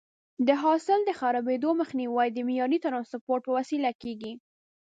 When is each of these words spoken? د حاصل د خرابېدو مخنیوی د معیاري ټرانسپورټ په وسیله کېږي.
د 0.47 0.49
حاصل 0.61 0.99
د 1.05 1.11
خرابېدو 1.19 1.69
مخنیوی 1.81 2.27
د 2.33 2.37
معیاري 2.47 2.77
ټرانسپورټ 2.85 3.41
په 3.45 3.51
وسیله 3.57 3.89
کېږي. 4.01 4.33